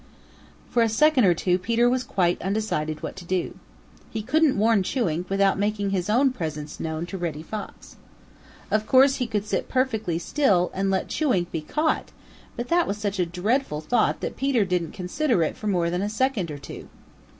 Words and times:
For 0.71 0.81
a 0.81 0.89
second 0.89 1.25
or 1.25 1.35
two 1.35 1.59
Peter 1.59 1.87
was 1.87 2.03
quite 2.03 2.41
undecided 2.41 3.03
what 3.03 3.15
to 3.17 3.23
do. 3.23 3.59
He 4.09 4.23
couldn't 4.23 4.57
warn 4.57 4.81
Chewink 4.81 5.29
without 5.29 5.59
making 5.59 5.91
his 5.91 6.09
own 6.09 6.31
presence 6.31 6.79
known 6.79 7.05
to 7.05 7.19
Reddy 7.19 7.43
Fox. 7.43 7.97
Of 8.71 8.87
course 8.87 9.17
he 9.17 9.27
could 9.27 9.45
sit 9.45 9.69
perfectly 9.69 10.17
still 10.17 10.71
and 10.73 10.89
let 10.89 11.07
Chewink 11.07 11.51
be 11.51 11.61
caught, 11.61 12.09
but 12.57 12.69
that 12.69 12.87
was 12.87 12.97
such 12.97 13.19
a 13.19 13.27
dreadful 13.27 13.79
thought 13.79 14.21
that 14.21 14.37
Peter 14.37 14.65
didn't 14.65 14.93
consider 14.93 15.43
it 15.43 15.55
for 15.55 15.67
more 15.67 15.91
than 15.91 16.01
a 16.01 16.09
second 16.09 16.49
or 16.49 16.57
two. 16.57 16.89